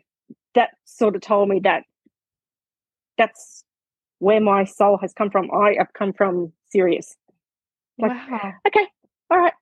that 0.55 0.71
sort 0.85 1.17
of 1.17 1.23
told 1.23 1.49
me 1.49 1.61
that 1.61 1.85
that's 3.19 3.65
where 4.19 4.41
my 4.41 4.65
soul 4.65 4.99
has 5.01 5.13
come 5.13 5.31
from. 5.31 5.51
I 5.51 5.75
have 5.79 5.93
come 5.95 6.13
from 6.13 6.53
Sirius. 6.71 7.17
Like, 7.99 8.11
wow. 8.11 8.53
Okay, 8.67 8.87
all 9.31 9.39
right, 9.39 9.53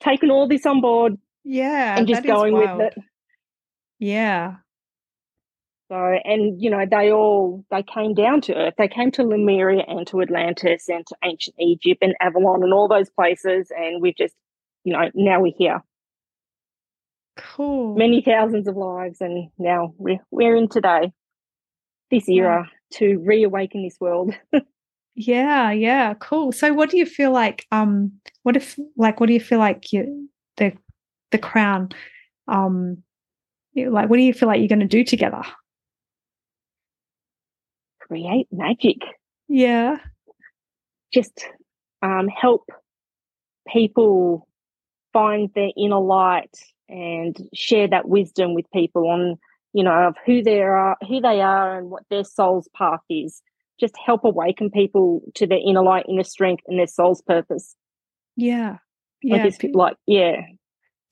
taking 0.00 0.30
all 0.30 0.48
this 0.48 0.66
on 0.66 0.80
board. 0.80 1.18
Yeah, 1.44 1.98
and 1.98 2.08
just 2.08 2.24
going 2.24 2.54
with 2.54 2.80
it. 2.80 2.94
Yeah. 3.98 4.56
So, 5.88 5.96
and 5.96 6.60
you 6.60 6.70
know, 6.70 6.84
they 6.90 7.12
all 7.12 7.64
they 7.70 7.82
came 7.82 8.14
down 8.14 8.40
to 8.42 8.54
Earth. 8.54 8.74
They 8.78 8.88
came 8.88 9.10
to 9.12 9.22
Lemuria 9.22 9.84
and 9.86 10.06
to 10.08 10.22
Atlantis 10.22 10.88
and 10.88 11.06
to 11.06 11.16
ancient 11.22 11.56
Egypt 11.60 12.02
and 12.02 12.14
Avalon 12.20 12.62
and 12.62 12.72
all 12.72 12.88
those 12.88 13.10
places. 13.10 13.70
And 13.70 14.00
we've 14.00 14.16
just, 14.16 14.34
you 14.84 14.92
know, 14.92 15.10
now 15.14 15.40
we're 15.40 15.52
here. 15.56 15.82
Cool. 17.36 17.96
Many 17.96 18.22
thousands 18.22 18.66
of 18.66 18.76
lives, 18.76 19.20
and 19.20 19.50
now 19.58 19.94
we're 19.98 20.20
we're 20.30 20.56
in 20.56 20.68
today, 20.68 21.12
this 22.10 22.28
era, 22.28 22.68
yeah. 22.90 22.98
to 22.98 23.18
reawaken 23.18 23.82
this 23.82 23.98
world. 24.00 24.34
yeah, 25.14 25.70
yeah, 25.70 26.14
cool. 26.14 26.52
So, 26.52 26.72
what 26.72 26.90
do 26.90 26.96
you 26.96 27.06
feel 27.06 27.32
like? 27.32 27.66
Um, 27.72 28.12
what 28.42 28.56
if, 28.56 28.78
like, 28.96 29.20
what 29.20 29.26
do 29.26 29.32
you 29.32 29.40
feel 29.40 29.58
like 29.58 29.92
you 29.92 30.28
the 30.56 30.72
the 31.30 31.38
crown? 31.38 31.90
Um, 32.48 33.02
you, 33.72 33.90
like, 33.90 34.08
what 34.08 34.16
do 34.16 34.22
you 34.22 34.34
feel 34.34 34.48
like 34.48 34.60
you're 34.60 34.68
going 34.68 34.80
to 34.80 34.86
do 34.86 35.04
together? 35.04 35.42
create 38.06 38.48
magic. 38.52 38.98
Yeah. 39.48 39.96
Just 41.12 41.46
um, 42.02 42.28
help 42.28 42.68
people 43.68 44.48
find 45.12 45.50
their 45.54 45.70
inner 45.76 46.00
light 46.00 46.56
and 46.88 47.36
share 47.54 47.88
that 47.88 48.08
wisdom 48.08 48.54
with 48.54 48.66
people 48.72 49.08
on, 49.08 49.36
you 49.72 49.82
know, 49.82 50.08
of 50.08 50.16
who 50.26 50.42
they 50.42 50.60
are, 50.60 50.96
who 51.08 51.20
they 51.20 51.40
are, 51.40 51.78
and 51.78 51.90
what 51.90 52.04
their 52.10 52.24
soul's 52.24 52.68
path 52.76 53.00
is. 53.08 53.42
Just 53.80 53.94
help 54.04 54.24
awaken 54.24 54.70
people 54.70 55.22
to 55.34 55.46
their 55.46 55.58
inner 55.58 55.82
light, 55.82 56.06
inner 56.08 56.24
strength, 56.24 56.62
and 56.66 56.78
their 56.78 56.86
soul's 56.86 57.22
purpose. 57.22 57.74
Yeah, 58.36 58.78
yeah, 59.22 59.44
like, 59.44 59.70
like 59.74 59.96
yeah, 60.06 60.42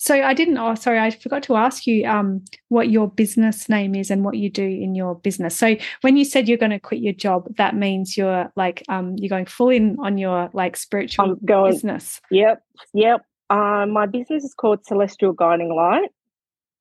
so 0.03 0.21
I 0.21 0.35
didn't. 0.35 0.59
Oh, 0.59 0.75
sorry, 0.75 0.99
I 0.99 1.11
forgot 1.11 1.45
to 1.45 1.55
ask 1.55 1.87
you 1.87 2.05
um, 2.09 2.45
what 2.71 2.91
your 2.91 3.09
business 3.09 3.69
name 3.69 3.95
is 3.95 4.11
and 4.11 4.25
what 4.25 4.37
you 4.37 4.51
do 4.51 4.65
in 4.65 4.97
your 4.97 5.15
business. 5.15 5.57
So 5.57 5.77
when 6.01 6.17
you 6.17 6.25
said 6.25 6.49
you're 6.49 6.59
going 6.59 6.73
to 6.73 6.81
quit 6.81 7.01
your 7.01 7.13
job, 7.13 7.47
that 7.57 7.77
means 7.77 8.17
you're 8.17 8.51
like 8.57 8.83
um, 8.89 9.15
you're 9.17 9.29
going 9.29 9.47
full 9.47 9.69
in 9.69 9.97
on 10.01 10.19
your 10.19 10.51
like 10.55 10.77
spiritual 10.77 11.25
I'm 11.25 11.39
going, 11.45 11.71
business. 11.71 12.21
Yep, 12.33 12.65
yep. 12.95 13.25
Uh, 13.49 13.87
my 13.87 14.07
business 14.07 14.43
is 14.43 14.55
called 14.55 14.85
Celestial 14.85 15.35
Guiding 15.35 15.73
Light, 15.73 16.11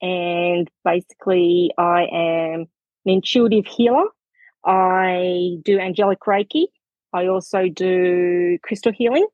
and 0.01 0.67
basically, 0.83 1.69
I 1.77 2.07
am 2.11 2.61
an 3.05 3.13
intuitive 3.13 3.67
healer. 3.67 4.05
I 4.65 5.57
do 5.63 5.79
angelic 5.79 6.19
Reiki. 6.21 6.67
I 7.13 7.27
also 7.27 7.67
do 7.67 8.57
crystal 8.63 8.91
healing. 8.91 9.27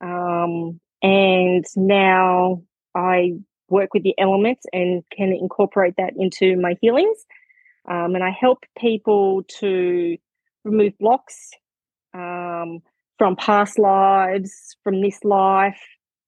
Um, 0.00 0.80
and 1.02 1.64
now 1.76 2.62
I 2.94 3.34
work 3.68 3.94
with 3.94 4.02
the 4.02 4.14
elements 4.18 4.66
and 4.72 5.02
can 5.16 5.32
incorporate 5.32 5.94
that 5.98 6.14
into 6.16 6.56
my 6.56 6.76
healings. 6.80 7.18
Um, 7.88 8.14
and 8.14 8.24
I 8.24 8.30
help 8.30 8.64
people 8.78 9.42
to 9.60 10.16
remove 10.64 10.98
blocks 10.98 11.50
um, 12.14 12.80
from 13.18 13.36
past 13.36 13.78
lives, 13.78 14.76
from 14.82 15.02
this 15.02 15.22
life, 15.24 15.80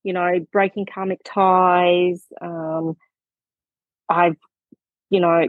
you 0.02 0.12
know, 0.12 0.46
breaking 0.52 0.86
karmic 0.92 1.20
ties. 1.24 2.24
Um, 2.40 2.96
I've, 4.08 4.36
you 5.10 5.20
know, 5.20 5.48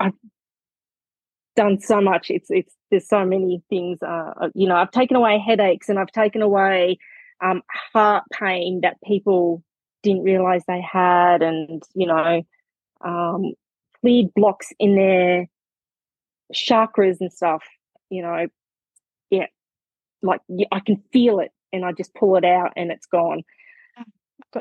I've 0.00 0.12
done 1.54 1.80
so 1.80 2.00
much. 2.00 2.30
It's, 2.30 2.50
it's, 2.50 2.74
there's 2.90 3.08
so 3.08 3.24
many 3.24 3.62
things, 3.68 3.98
uh, 4.02 4.32
uh, 4.40 4.48
you 4.54 4.68
know, 4.68 4.76
I've 4.76 4.90
taken 4.90 5.16
away 5.16 5.38
headaches 5.38 5.88
and 5.88 5.98
I've 5.98 6.12
taken 6.12 6.42
away 6.42 6.98
um, 7.42 7.62
heart 7.92 8.24
pain 8.32 8.80
that 8.82 8.96
people 9.04 9.62
didn't 10.02 10.22
realize 10.22 10.62
they 10.66 10.80
had, 10.80 11.42
and 11.42 11.82
you 11.94 12.06
know, 12.06 12.42
um, 13.04 13.54
cleared 14.00 14.32
blocks 14.34 14.68
in 14.78 14.94
their 14.94 15.46
chakras 16.54 17.20
and 17.20 17.32
stuff. 17.32 17.64
You 18.10 18.22
know, 18.22 18.46
yeah, 19.30 19.46
like 20.22 20.40
I 20.70 20.80
can 20.80 21.02
feel 21.12 21.40
it, 21.40 21.52
and 21.72 21.84
I 21.84 21.92
just 21.92 22.14
pull 22.14 22.36
it 22.36 22.44
out, 22.44 22.72
and 22.76 22.90
it's 22.92 23.06
gone. 23.06 23.42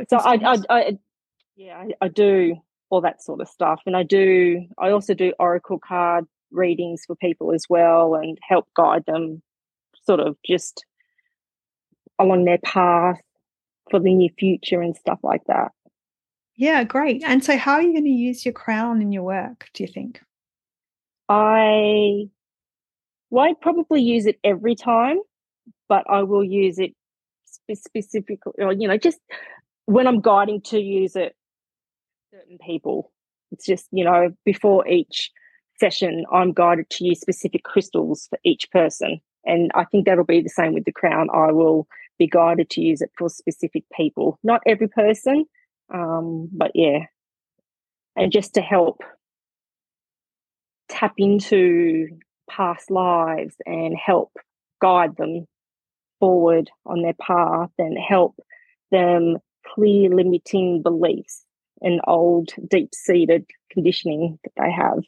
So 0.10 0.18
I, 0.18 0.36
I, 0.36 0.58
I, 0.70 0.98
yeah, 1.56 1.78
I, 1.78 2.06
I 2.06 2.08
do 2.08 2.56
all 2.90 3.02
that 3.02 3.22
sort 3.22 3.42
of 3.42 3.48
stuff, 3.48 3.82
and 3.86 3.96
I 3.96 4.04
do. 4.04 4.66
I 4.78 4.92
also 4.92 5.14
do 5.14 5.34
oracle 5.40 5.80
card 5.80 6.26
readings 6.54 7.04
for 7.06 7.16
people 7.16 7.54
as 7.54 7.66
well, 7.70 8.16
and 8.16 8.38
help 8.48 8.68
guide 8.76 9.04
them, 9.06 9.42
sort 10.06 10.20
of 10.20 10.38
just 10.46 10.86
along 12.20 12.46
their 12.46 12.60
path 12.60 13.20
for 13.90 14.00
the 14.00 14.14
near 14.14 14.30
future 14.38 14.82
and 14.82 14.96
stuff 14.96 15.20
like 15.24 15.44
that. 15.48 15.72
Yeah, 16.56 16.84
great. 16.84 17.24
And 17.26 17.44
so, 17.44 17.58
how 17.58 17.74
are 17.74 17.82
you 17.82 17.94
going 17.94 18.04
to 18.06 18.10
use 18.10 18.46
your 18.46 18.54
crown 18.54 19.02
in 19.02 19.12
your 19.12 19.24
work, 19.24 19.70
do 19.74 19.84
you 19.84 19.88
think? 19.88 20.22
I 21.28 22.26
won't 23.30 23.60
probably 23.62 24.02
use 24.02 24.26
it 24.28 24.40
every 24.44 24.76
time, 24.76 25.18
but 25.90 26.04
I 26.08 26.24
will 26.24 26.44
use 26.44 26.78
it 26.78 26.94
specifically, 27.46 28.54
or, 28.60 28.74
you 28.74 28.88
know, 28.88 28.98
just 28.98 29.20
when 29.86 30.06
I'm 30.06 30.22
guiding 30.22 30.62
to 30.66 30.80
use 30.80 31.16
it 31.16 31.36
certain 32.32 32.58
people. 32.60 33.12
It's 33.52 33.66
just, 33.66 33.88
you 33.92 34.04
know, 34.04 34.32
before 34.46 34.88
each 34.88 35.32
session, 35.80 36.26
I'm 36.32 36.54
guided 36.54 36.90
to 36.92 37.06
use 37.06 37.20
specific 37.20 37.64
crystals 37.64 38.28
for 38.30 38.40
each 38.44 38.70
person. 38.72 39.20
And 39.46 39.72
I 39.76 39.84
think 39.86 40.06
that'll 40.06 40.24
be 40.24 40.42
the 40.42 40.50
same 40.50 40.74
with 40.74 40.86
the 40.86 40.92
crown. 40.92 41.28
I 41.34 41.52
will 41.52 41.88
be 42.18 42.28
guided 42.28 42.70
to 42.72 42.82
use 42.82 43.02
it 43.02 43.12
for 43.18 43.30
specific 43.30 43.84
people, 43.96 44.40
not 44.44 44.62
every 44.66 44.88
person, 44.88 45.46
um, 45.94 46.50
but 46.52 46.72
yeah, 46.76 47.00
and 48.16 48.32
just 48.32 48.54
to 48.54 48.62
help 48.62 49.02
tap 50.90 51.14
into 51.18 52.08
past 52.50 52.92
lives 52.92 53.56
and 53.66 53.96
help 53.98 54.32
guide 54.82 55.16
them 55.18 55.48
forward 56.20 56.70
on 56.86 57.02
their 57.02 57.14
path 57.14 57.72
and 57.78 57.98
help 57.98 58.36
them 58.92 59.38
clear 59.66 60.10
limiting 60.10 60.82
beliefs 60.82 61.46
and 61.82 62.00
old 62.08 62.50
deep 62.70 62.94
seated 62.94 63.46
conditioning 63.72 64.40
that 64.44 64.52
they 64.58 64.72
have. 64.72 65.00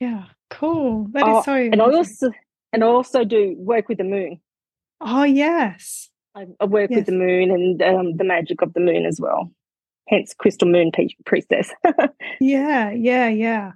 Yeah, 0.00 0.24
cool. 0.48 1.06
That 1.12 1.28
is 1.28 1.36
oh, 1.36 1.42
so. 1.42 1.54
And 1.54 1.80
I 1.80 1.84
also 1.84 2.32
and 2.72 2.82
I 2.82 2.86
also 2.86 3.24
do 3.24 3.54
work 3.58 3.88
with 3.88 3.98
the 3.98 4.04
moon. 4.04 4.40
Oh, 5.00 5.24
yes. 5.24 6.08
I, 6.34 6.46
I 6.60 6.64
work 6.64 6.90
yes. 6.90 6.98
with 6.98 7.06
the 7.06 7.12
moon 7.12 7.50
and 7.50 7.82
um, 7.82 8.16
the 8.16 8.24
magic 8.24 8.62
of 8.62 8.72
the 8.74 8.80
moon 8.80 9.06
as 9.06 9.20
well. 9.20 9.50
Hence, 10.08 10.34
Crystal 10.34 10.68
Moon 10.68 10.90
Priestess. 11.24 11.72
yeah, 12.40 12.90
yeah, 12.90 13.28
yeah. 13.28 13.72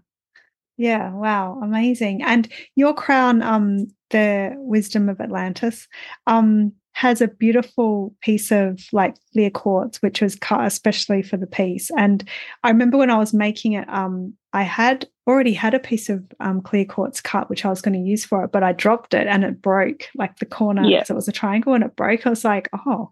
Yeah, 0.77 1.13
wow, 1.13 1.61
amazing. 1.63 2.23
And 2.23 2.49
your 2.75 2.95
crown, 2.95 3.43
um, 3.43 3.87
the 4.11 4.55
Wisdom 4.57 5.09
of 5.09 5.21
Atlantis, 5.21 5.87
um, 6.27 6.73
has 6.95 7.21
a 7.21 7.27
beautiful 7.27 8.15
piece 8.21 8.53
of 8.53 8.81
like 8.93 9.17
clear 9.33 9.51
quartz, 9.51 10.01
which 10.01 10.23
was 10.23 10.37
cut 10.37 10.65
especially 10.65 11.23
for 11.23 11.37
the 11.37 11.47
piece. 11.47 11.91
And 11.99 12.23
I 12.63 12.71
remember 12.71 12.97
when 12.97 13.11
I 13.11 13.19
was 13.19 13.35
making 13.35 13.73
it, 13.73 13.89
um, 13.89 14.33
I 14.53 14.63
had 14.63 15.09
already 15.27 15.55
had 15.55 15.75
a 15.75 15.81
piece 15.81 16.09
of 16.09 16.25
um, 16.39 16.61
clear 16.63 16.85
quartz 16.85 17.21
cut, 17.21 17.51
which 17.51 17.65
I 17.65 17.69
was 17.69 17.83
going 17.83 18.01
to 18.01 18.09
use 18.09 18.25
for 18.25 18.45
it, 18.45 18.53
but 18.53 18.63
I 18.63 18.73
dropped 18.73 19.13
it 19.13 19.27
and 19.27 19.43
it 19.43 19.61
broke 19.61 20.09
like 20.15 20.39
the 20.39 20.47
corner. 20.47 20.85
Yeah. 20.85 21.03
So 21.03 21.15
it 21.15 21.17
was 21.17 21.27
a 21.27 21.33
triangle 21.33 21.75
and 21.75 21.83
it 21.83 21.97
broke. 21.97 22.27
I 22.27 22.31
was 22.31 22.45
like, 22.45 22.69
oh, 22.87 23.11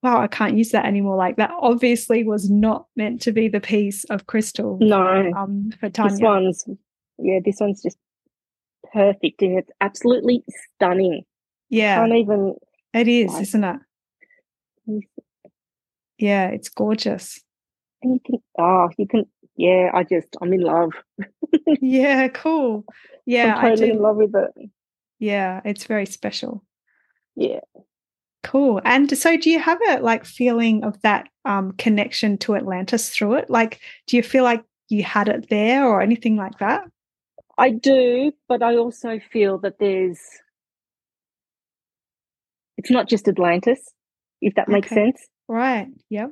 wow, 0.00 0.20
I 0.20 0.28
can't 0.28 0.56
use 0.56 0.70
that 0.70 0.86
anymore. 0.86 1.16
Like 1.16 1.36
that 1.36 1.50
obviously 1.60 2.22
was 2.22 2.48
not 2.48 2.86
meant 2.94 3.20
to 3.22 3.32
be 3.32 3.48
the 3.48 3.60
piece 3.60 4.04
of 4.04 4.28
crystal. 4.28 4.78
No, 4.80 5.32
um, 5.36 5.72
for 5.80 5.90
Tanyia. 5.90 6.10
This 6.10 6.20
one's, 6.20 6.64
yeah, 7.18 7.40
this 7.44 7.56
one's 7.58 7.82
just 7.82 7.98
perfect 8.92 9.42
and 9.42 9.58
it's 9.58 9.70
absolutely 9.80 10.44
stunning. 10.76 11.24
Yeah. 11.68 11.96
Can't 11.96 12.14
even 12.14 12.54
it 12.94 13.08
is, 13.08 13.32
like, 13.32 13.42
isn't 13.42 13.64
it? 13.64 13.80
Yeah, 16.18 16.48
it's 16.48 16.68
gorgeous. 16.68 17.40
And 18.02 18.14
you 18.14 18.20
can, 18.24 18.42
oh, 18.58 18.88
you 18.96 19.06
can, 19.06 19.26
yeah, 19.56 19.90
I 19.92 20.04
just, 20.04 20.36
I'm 20.40 20.52
in 20.52 20.60
love. 20.60 20.92
yeah, 21.80 22.28
cool. 22.28 22.84
Yeah, 23.26 23.54
I'm 23.56 23.70
totally 23.70 23.90
in 23.90 24.00
love 24.00 24.16
with 24.16 24.34
it. 24.34 24.70
Yeah, 25.18 25.60
it's 25.64 25.84
very 25.84 26.06
special. 26.06 26.64
Yeah. 27.34 27.60
Cool. 28.44 28.80
And 28.84 29.16
so 29.18 29.36
do 29.36 29.50
you 29.50 29.58
have 29.58 29.78
a 29.88 29.98
like 29.98 30.24
feeling 30.24 30.84
of 30.84 31.00
that 31.02 31.28
um 31.44 31.72
connection 31.72 32.38
to 32.38 32.54
Atlantis 32.54 33.10
through 33.10 33.34
it? 33.34 33.50
Like 33.50 33.80
do 34.06 34.16
you 34.16 34.22
feel 34.22 34.44
like 34.44 34.64
you 34.88 35.02
had 35.02 35.28
it 35.28 35.48
there 35.50 35.84
or 35.84 36.00
anything 36.00 36.36
like 36.36 36.58
that? 36.58 36.84
I 37.58 37.70
do, 37.70 38.32
but 38.48 38.62
I 38.62 38.76
also 38.76 39.18
feel 39.32 39.58
that 39.58 39.78
there's 39.80 40.20
it's 42.78 42.90
not 42.90 43.08
just 43.08 43.28
Atlantis, 43.28 43.80
if 44.40 44.54
that 44.54 44.68
makes 44.68 44.86
okay. 44.90 45.06
sense. 45.06 45.26
Right. 45.48 45.88
Yep. 46.08 46.30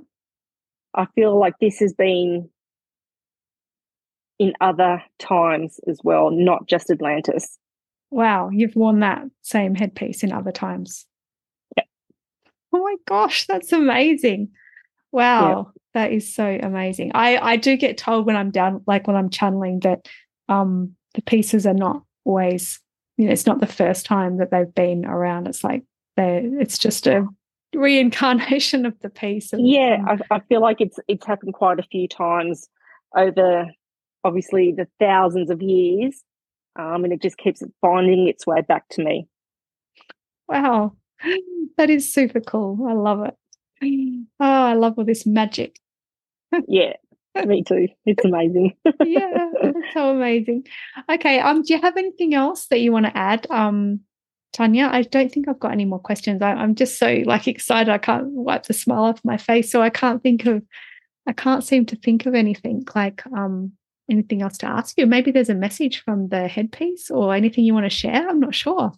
I 0.95 1.07
feel 1.15 1.39
like 1.39 1.55
this 1.61 1.81
has 1.81 1.93
been 1.93 2.49
in 4.39 4.53
other 4.61 5.03
times 5.19 5.81
as 5.89 5.99
well, 6.03 6.31
not 6.31 6.67
just 6.67 6.91
Atlantis. 6.91 7.59
Wow, 8.11 8.51
you've 8.51 8.77
worn 8.77 9.01
that 9.01 9.25
same 9.43 9.75
headpiece 9.75 10.23
in 10.23 10.33
other 10.33 10.53
times. 10.53 11.07
Yep. 11.77 11.87
Oh 12.73 12.83
my 12.83 12.97
gosh, 13.07 13.47
that's 13.47 13.73
amazing. 13.73 14.51
Wow, 15.11 15.73
yeah. 15.95 16.01
that 16.01 16.13
is 16.13 16.33
so 16.33 16.59
amazing. 16.63 17.11
I 17.15 17.39
I 17.39 17.57
do 17.57 17.77
get 17.77 17.99
told 17.99 18.27
when 18.27 18.37
I'm 18.37 18.51
down, 18.51 18.83
like 18.87 19.07
when 19.07 19.17
I'm 19.17 19.31
channeling, 19.31 19.81
that 19.81 20.07
um 20.49 20.95
the 21.15 21.23
pieces 21.23 21.67
are 21.67 21.75
not 21.75 22.03
always, 22.25 22.79
you 23.17 23.27
know, 23.27 23.33
it's 23.33 23.47
not 23.47 23.61
the 23.61 23.67
first 23.67 24.07
time 24.07 24.37
that 24.39 24.51
they've 24.51 24.75
been 24.75 25.05
around. 25.05 25.49
It's 25.49 25.65
like 25.65 25.83
it's 26.17 26.79
just 26.79 27.07
a 27.07 27.27
reincarnation 27.75 28.87
of 28.87 28.99
the 29.01 29.11
piece. 29.11 29.53
Of, 29.53 29.61
yeah, 29.61 29.99
I, 30.07 30.37
I 30.37 30.41
feel 30.41 30.61
like 30.61 30.81
it's 30.81 30.99
it's 31.09 31.27
happened 31.27 31.55
quite 31.55 31.79
a 31.79 31.85
few 31.85 32.09
times 32.09 32.69
over 33.17 33.67
obviously 34.25 34.73
the 34.73 34.89
thousands 34.99 35.51
of 35.51 35.63
years, 35.63 36.23
um, 36.77 37.05
and 37.05 37.13
it 37.13 37.23
just 37.23 37.39
keeps 37.39 37.63
finding 37.81 38.29
its 38.29 38.47
way 38.47 38.61
back 38.63 38.89
to 38.91 39.03
me. 39.03 39.29
Wow, 40.49 40.93
that 41.77 41.91
is 41.91 42.13
super 42.13 42.41
cool. 42.41 42.87
I 42.89 42.93
love 42.93 43.25
it. 43.25 43.35
Oh, 44.41 44.45
I 44.45 44.75
love 44.75 44.95
all 44.97 45.05
this 45.05 45.27
magic. 45.27 45.79
yeah, 46.69 46.95
me 47.45 47.63
too. 47.63 47.89
It's 48.05 48.25
amazing. 48.25 48.75
yeah, 49.05 49.51
so 49.93 50.11
amazing. 50.11 50.67
Okay, 51.11 51.41
um, 51.41 51.63
do 51.63 51.75
you 51.75 51.81
have 51.81 51.97
anything 51.97 52.35
else 52.35 52.67
that 52.69 52.81
you 52.81 52.93
want 52.93 53.07
to 53.07 53.17
add, 53.17 53.47
um, 53.51 54.01
Tanyia? 54.55 54.91
I 54.91 55.03
don't 55.03 55.31
think 55.31 55.49
I've 55.49 55.61
got 55.61 55.73
any 55.73 55.85
more 55.85 55.99
questions. 55.99 56.43
I, 56.43 56.53
I'm 56.53 56.75
just 56.75 56.99
so 56.99 57.23
like 57.25 57.49
excited. 57.49 57.91
I 57.91 57.99
can't 57.99 58.27
wipe 58.29 58.65
the 58.65 58.75
smile 58.75 59.05
off 59.05 59.25
my 59.25 59.37
face, 59.37 59.71
so 59.71 59.83
I 59.83 59.91
can't 59.91 60.23
think 60.23 60.47
of. 60.47 60.63
I 61.29 61.33
can't 61.33 61.65
seem 61.65 61.87
to 61.87 61.97
think 61.97 62.27
of 62.27 62.35
anything 62.35 62.87
like 62.95 63.27
um 63.27 63.73
anything 64.11 64.43
else 64.43 64.59
to 64.59 64.67
ask 64.67 64.97
you. 64.97 65.07
Maybe 65.07 65.31
there's 65.31 65.51
a 65.51 65.55
message 65.55 66.03
from 66.03 66.29
the 66.29 66.49
headpiece 66.49 67.11
or 67.11 67.35
anything 67.35 67.65
you 67.65 67.75
want 67.75 67.87
to 67.87 67.91
share. 67.91 68.29
I'm 68.29 68.41
not 68.41 68.55
sure. 68.55 68.93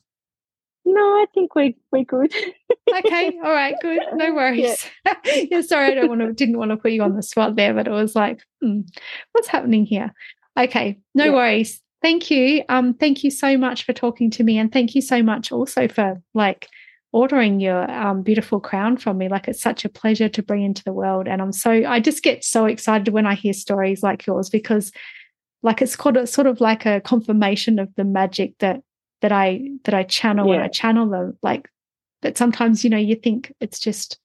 No, 0.84 1.00
I 1.00 1.26
think 1.34 1.54
we 1.54 1.76
we're 1.92 2.04
good. 2.04 2.32
okay, 2.94 3.38
all 3.44 3.50
right, 3.52 3.74
good. 3.82 4.00
No 4.14 4.34
worries. 4.34 4.88
Yeah. 5.04 5.14
yeah. 5.50 5.60
sorry, 5.60 5.92
I 5.92 5.94
don't 5.94 6.08
want 6.08 6.20
to 6.22 6.32
didn't 6.32 6.58
want 6.58 6.70
to 6.70 6.76
put 6.76 6.92
you 6.92 7.02
on 7.02 7.16
the 7.16 7.22
spot 7.22 7.56
there, 7.56 7.74
but 7.74 7.86
it 7.86 7.90
was 7.90 8.14
like, 8.14 8.42
hmm, 8.62 8.80
what's 9.32 9.48
happening 9.48 9.84
here? 9.84 10.12
Okay, 10.58 10.98
no 11.14 11.26
yeah. 11.26 11.32
worries. 11.32 11.82
Thank 12.00 12.30
you. 12.30 12.62
Um, 12.68 12.94
thank 12.94 13.24
you 13.24 13.30
so 13.30 13.56
much 13.56 13.84
for 13.84 13.92
talking 13.92 14.30
to 14.32 14.44
me, 14.44 14.58
and 14.58 14.72
thank 14.72 14.94
you 14.94 15.02
so 15.02 15.22
much 15.22 15.50
also 15.50 15.88
for 15.88 16.22
like 16.32 16.68
ordering 17.12 17.58
your 17.58 17.90
um, 17.90 18.22
beautiful 18.22 18.60
crown 18.60 18.96
from 18.96 19.18
me. 19.18 19.28
Like 19.28 19.48
it's 19.48 19.60
such 19.60 19.84
a 19.84 19.88
pleasure 19.88 20.28
to 20.28 20.42
bring 20.42 20.62
into 20.62 20.84
the 20.84 20.92
world, 20.92 21.26
and 21.26 21.42
I'm 21.42 21.52
so 21.52 21.70
I 21.70 21.98
just 22.00 22.22
get 22.22 22.44
so 22.44 22.66
excited 22.66 23.12
when 23.12 23.26
I 23.26 23.34
hear 23.34 23.52
stories 23.52 24.02
like 24.02 24.26
yours 24.26 24.48
because, 24.48 24.92
like, 25.62 25.82
it's 25.82 25.96
called 25.96 26.16
a, 26.16 26.26
sort 26.26 26.46
of 26.46 26.60
like 26.60 26.86
a 26.86 27.00
confirmation 27.00 27.80
of 27.80 27.92
the 27.96 28.04
magic 28.04 28.56
that 28.58 28.82
that 29.20 29.32
I 29.32 29.68
that 29.84 29.94
I 29.94 30.04
channel 30.04 30.46
yeah. 30.46 30.52
when 30.52 30.60
I 30.60 30.68
channel 30.68 31.08
them. 31.08 31.36
Like 31.42 31.68
that 32.22 32.38
sometimes, 32.38 32.84
you 32.84 32.90
know, 32.90 32.96
you 32.96 33.16
think 33.16 33.52
it's 33.60 33.80
just 33.80 34.18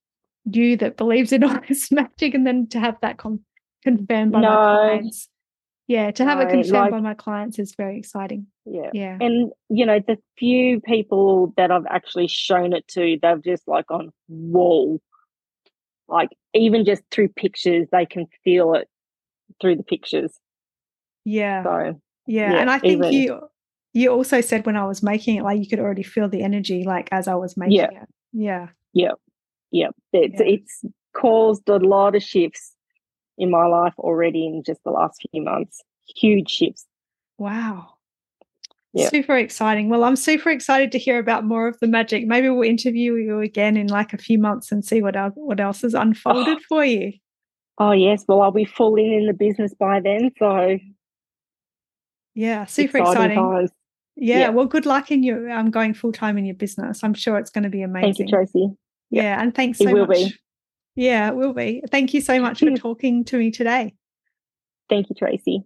you 0.46 0.78
that 0.78 0.98
believes 0.98 1.32
in 1.32 1.44
all 1.44 1.58
this 1.68 1.92
magic, 1.92 2.36
and 2.36 2.46
then 2.46 2.68
to 2.68 2.80
have 2.80 2.98
that 3.02 3.18
con- 3.18 3.44
confirmed 3.82 4.32
by 4.32 4.42
no. 4.42 4.50
my 4.50 4.76
clients. 4.76 5.28
Yeah, 5.88 6.12
to 6.12 6.24
have 6.24 6.38
no, 6.38 6.46
it 6.46 6.50
confirmed 6.50 6.72
like, 6.72 6.92
by 6.92 7.00
my 7.02 7.14
clients 7.14 7.60
is 7.60 7.76
very 7.76 7.98
exciting. 7.98 8.48
Yeah. 8.66 8.90
Yeah. 8.94 9.18
And 9.20 9.52
you 9.70 9.86
know, 9.86 10.00
the 10.00 10.18
few 10.38 10.80
people 10.80 11.54
that 11.58 11.72
I've 11.72 11.86
actually 11.88 12.28
shown 12.28 12.74
it 12.74 12.88
to, 12.90 13.18
they've 13.22 13.44
just 13.44 13.68
like 13.68 13.92
on 13.92 14.12
whoa. 14.28 15.02
Like 16.08 16.30
even 16.54 16.86
just 16.86 17.04
through 17.12 17.30
pictures, 17.30 17.88
they 17.92 18.06
can 18.06 18.28
feel 18.44 18.76
it 18.76 18.88
through 19.60 19.76
the 19.76 19.84
pictures. 19.84 20.32
Yeah. 21.26 21.64
So 21.64 22.00
yeah. 22.28 22.54
yeah 22.54 22.60
and 22.60 22.70
I 22.70 22.80
think 22.80 23.04
even, 23.04 23.12
you 23.12 23.42
you 23.92 24.10
also 24.10 24.40
said 24.40 24.66
when 24.66 24.78
I 24.78 24.86
was 24.86 25.04
making 25.04 25.36
it, 25.36 25.44
like 25.44 25.60
you 25.60 25.68
could 25.68 25.80
already 25.80 26.04
feel 26.04 26.30
the 26.30 26.44
energy, 26.44 26.86
like 26.86 27.10
as 27.12 27.28
I 27.28 27.36
was 27.36 27.58
making 27.58 27.78
yeah. 27.78 28.04
it. 28.04 28.08
Yeah. 28.32 28.68
Yeah. 28.94 29.12
Yep. 29.72 29.96
It's 30.14 30.40
yeah. 30.40 30.46
it's 30.48 30.86
caused 31.14 31.68
a 31.68 31.78
lot 31.78 32.16
of 32.16 32.24
shifts 32.24 32.73
in 33.38 33.50
my 33.50 33.66
life 33.66 33.94
already 34.00 34.46
in 34.46 34.64
just 34.64 34.84
the 34.84 34.92
last 34.92 35.26
few 35.32 35.42
months. 35.42 35.82
Huge 36.16 36.50
shifts. 36.50 36.86
Wow. 37.38 37.90
Yep. 38.94 39.10
Super 39.10 39.38
exciting. 39.38 39.90
Well, 39.90 40.04
I'm 40.04 40.16
super 40.16 40.52
excited 40.52 40.92
to 40.92 41.00
hear 41.00 41.18
about 41.18 41.46
more 41.46 41.68
of 41.68 41.80
the 41.80 41.88
magic. 41.88 42.28
Maybe 42.28 42.48
we'll 42.50 42.70
interview 42.70 43.16
you 43.16 43.40
again 43.40 43.76
in 43.76 43.88
like 43.88 44.14
a 44.14 44.20
few 44.20 44.38
months 44.38 44.72
and 44.72 44.86
see 44.86 45.02
what 45.02 45.16
else, 45.16 45.34
what 45.36 45.60
else 45.60 45.82
has 45.82 45.96
unfolded 45.96 46.58
oh. 46.58 46.62
for 46.70 46.86
you. 46.86 47.14
Oh 47.80 47.92
yes, 47.92 48.24
well 48.28 48.42
I'll 48.42 48.52
be 48.52 48.66
full 48.66 48.96
in 48.98 49.12
in 49.12 49.26
the 49.26 49.34
business 49.34 49.74
by 49.74 50.00
then, 50.00 50.30
so 50.38 50.78
yeah, 52.36 52.66
super 52.66 53.00
exciting. 53.00 53.32
exciting. 53.32 53.70
Yeah, 54.16 54.38
yeah, 54.38 54.50
well, 54.50 54.68
good 54.68 54.86
luck 54.86 55.10
in 55.10 55.24
your 55.24 55.50
um, 55.50 55.72
going 55.72 55.96
full 55.96 56.12
time 56.12 56.38
in 56.38 56.46
your 56.46 56.56
business. 56.56 57.04
I'm 57.04 57.16
sure 57.16 57.40
it's 57.40 57.50
going 57.50 57.64
to 57.64 57.70
be 57.70 57.82
amazing. 57.82 58.14
Thank 58.14 58.30
you, 58.30 58.38
Traci. 58.38 58.78
Yeah, 59.10 59.24
yeah 59.24 59.42
and 59.42 59.56
thanks 59.56 59.80
so 59.80 59.88
it 59.88 59.94
will 59.94 60.06
much. 60.06 60.18
Be. 60.18 60.36
Yeah, 60.96 61.30
it 61.30 61.36
will 61.36 61.54
be. 61.54 61.82
Thank 61.90 62.14
you 62.14 62.22
so 62.22 62.40
much 62.40 62.60
for 62.60 62.72
talking 62.72 63.24
to 63.26 63.38
me 63.38 63.52
today. 63.52 63.96
Thank 64.90 65.10
you, 65.10 65.16
Traci. 65.16 65.64